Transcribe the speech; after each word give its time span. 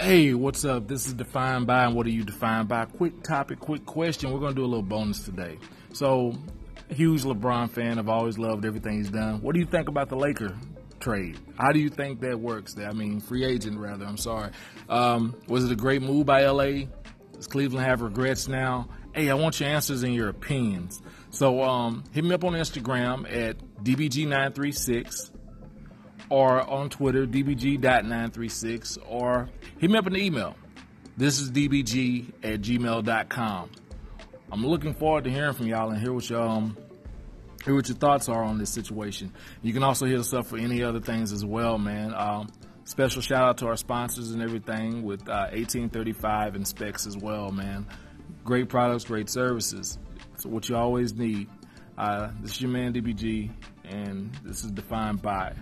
Hey, 0.00 0.32
what's 0.32 0.64
up? 0.64 0.86
This 0.86 1.08
is 1.08 1.14
Defined 1.14 1.66
by, 1.66 1.84
and 1.84 1.96
what 1.96 2.06
are 2.06 2.10
you 2.10 2.22
defined 2.22 2.68
by? 2.68 2.84
Quick 2.84 3.24
topic, 3.24 3.58
quick 3.58 3.84
question. 3.84 4.32
We're 4.32 4.38
going 4.38 4.54
to 4.54 4.60
do 4.60 4.64
a 4.64 4.70
little 4.70 4.80
bonus 4.80 5.24
today. 5.24 5.58
So, 5.92 6.34
huge 6.88 7.24
LeBron 7.24 7.68
fan. 7.68 7.98
I've 7.98 8.08
always 8.08 8.38
loved 8.38 8.64
everything 8.64 8.98
he's 8.98 9.10
done. 9.10 9.42
What 9.42 9.54
do 9.54 9.60
you 9.60 9.66
think 9.66 9.88
about 9.88 10.08
the 10.08 10.14
Laker 10.14 10.56
trade? 11.00 11.40
How 11.58 11.72
do 11.72 11.80
you 11.80 11.88
think 11.90 12.20
that 12.20 12.38
works? 12.38 12.78
I 12.78 12.92
mean, 12.92 13.18
free 13.18 13.44
agent, 13.44 13.76
rather. 13.76 14.04
I'm 14.06 14.16
sorry. 14.16 14.52
Um, 14.88 15.34
was 15.48 15.64
it 15.64 15.72
a 15.72 15.76
great 15.76 16.00
move 16.00 16.26
by 16.26 16.44
LA? 16.44 16.86
Does 17.32 17.48
Cleveland 17.48 17.84
have 17.84 18.00
regrets 18.00 18.46
now? 18.46 18.88
Hey, 19.12 19.30
I 19.30 19.34
want 19.34 19.58
your 19.58 19.68
answers 19.68 20.04
and 20.04 20.14
your 20.14 20.28
opinions. 20.28 21.02
So, 21.30 21.60
um, 21.60 22.04
hit 22.12 22.22
me 22.22 22.34
up 22.34 22.44
on 22.44 22.52
Instagram 22.52 23.26
at 23.28 23.58
DBG936 23.82 25.32
or 26.30 26.60
on 26.68 26.90
Twitter, 26.90 27.26
dbg.936, 27.26 28.98
or 29.06 29.48
hit 29.78 29.90
me 29.90 29.98
up 29.98 30.06
in 30.06 30.12
the 30.14 30.22
email. 30.22 30.54
This 31.16 31.40
is 31.40 31.50
dbg 31.50 32.32
at 32.44 32.60
gmail.com. 32.60 33.70
I'm 34.50 34.66
looking 34.66 34.94
forward 34.94 35.24
to 35.24 35.30
hearing 35.30 35.54
from 35.54 35.66
y'all 35.66 35.90
and 35.90 36.00
hear 36.00 36.12
what 36.12 36.28
y'all 36.30 36.48
um, 36.48 36.76
hear 37.64 37.74
what 37.74 37.88
your 37.88 37.96
thoughts 37.96 38.28
are 38.28 38.42
on 38.42 38.58
this 38.58 38.70
situation. 38.70 39.32
You 39.62 39.72
can 39.72 39.82
also 39.82 40.06
hit 40.06 40.18
us 40.18 40.32
up 40.32 40.46
for 40.46 40.58
any 40.58 40.82
other 40.82 41.00
things 41.00 41.32
as 41.32 41.44
well, 41.44 41.76
man. 41.76 42.14
Um, 42.14 42.48
special 42.84 43.20
shout 43.20 43.42
out 43.42 43.58
to 43.58 43.66
our 43.66 43.76
sponsors 43.76 44.30
and 44.30 44.42
everything 44.42 45.02
with 45.02 45.28
uh, 45.28 45.50
1835 45.52 46.54
and 46.54 46.66
specs 46.66 47.06
as 47.06 47.16
well, 47.16 47.50
man. 47.50 47.86
Great 48.44 48.68
products, 48.68 49.04
great 49.04 49.28
services. 49.28 49.98
It's 50.34 50.46
what 50.46 50.68
you 50.68 50.76
always 50.76 51.14
need. 51.14 51.48
Uh, 51.98 52.30
this 52.40 52.52
is 52.52 52.60
your 52.60 52.70
man 52.70 52.94
DBG, 52.94 53.50
and 53.84 54.32
this 54.44 54.64
is 54.64 54.70
defined 54.70 55.20
by 55.20 55.52